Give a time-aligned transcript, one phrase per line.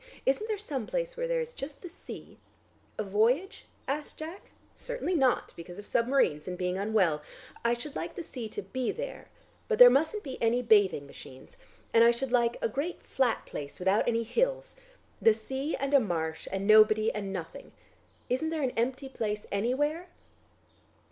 [0.25, 2.39] Isn't there some place where there is just the sea"
[2.97, 4.49] "A voyage?" asked Jack.
[4.73, 7.21] "Certainly not; because of submarines and being unwell.
[7.63, 9.27] I should like the sea to be there,
[9.67, 11.55] but there mustn't be any bathing machines,
[11.93, 14.75] and I should like a great flat place without any hills.
[15.21, 17.71] The sea and a marsh, and nobody and nothing.
[18.27, 20.07] Isn't there an empty place anywhere?"